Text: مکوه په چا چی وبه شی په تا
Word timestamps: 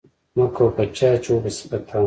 مکوه 0.35 0.71
په 0.75 0.83
چا 0.97 1.09
چی 1.23 1.29
وبه 1.31 1.49
شی 1.55 1.65
په 1.71 1.77
تا 1.87 1.97